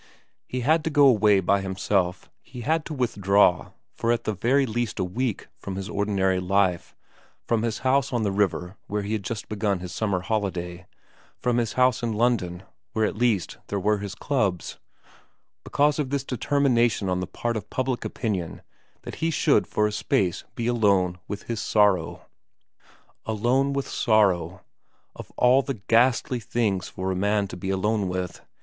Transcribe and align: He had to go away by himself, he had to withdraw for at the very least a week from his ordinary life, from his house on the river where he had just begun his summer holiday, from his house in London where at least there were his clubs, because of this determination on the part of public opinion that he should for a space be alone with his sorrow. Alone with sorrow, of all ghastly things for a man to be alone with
He 0.47 0.61
had 0.61 0.83
to 0.85 0.89
go 0.89 1.05
away 1.05 1.41
by 1.41 1.61
himself, 1.61 2.27
he 2.41 2.61
had 2.61 2.85
to 2.85 2.93
withdraw 2.95 3.69
for 3.93 4.11
at 4.11 4.23
the 4.23 4.33
very 4.33 4.65
least 4.65 4.97
a 4.97 5.03
week 5.03 5.47
from 5.59 5.75
his 5.75 5.89
ordinary 5.89 6.39
life, 6.39 6.95
from 7.45 7.61
his 7.61 7.77
house 7.85 8.11
on 8.11 8.23
the 8.23 8.31
river 8.31 8.77
where 8.87 9.03
he 9.03 9.13
had 9.13 9.21
just 9.23 9.47
begun 9.47 9.79
his 9.79 9.91
summer 9.91 10.21
holiday, 10.21 10.87
from 11.37 11.57
his 11.57 11.73
house 11.73 12.01
in 12.01 12.13
London 12.13 12.63
where 12.93 13.05
at 13.05 13.15
least 13.15 13.59
there 13.67 13.79
were 13.79 13.99
his 13.99 14.15
clubs, 14.15 14.79
because 15.63 15.99
of 15.99 16.09
this 16.09 16.23
determination 16.23 17.07
on 17.07 17.19
the 17.19 17.27
part 17.27 17.55
of 17.55 17.69
public 17.69 18.03
opinion 18.03 18.63
that 19.03 19.13
he 19.21 19.29
should 19.29 19.67
for 19.67 19.85
a 19.85 19.91
space 19.91 20.43
be 20.55 20.65
alone 20.65 21.19
with 21.27 21.43
his 21.43 21.59
sorrow. 21.61 22.25
Alone 23.27 23.71
with 23.71 23.87
sorrow, 23.87 24.61
of 25.15 25.31
all 25.37 25.61
ghastly 25.87 26.39
things 26.39 26.89
for 26.89 27.11
a 27.11 27.15
man 27.15 27.47
to 27.47 27.55
be 27.55 27.69
alone 27.69 28.07
with 28.07 28.41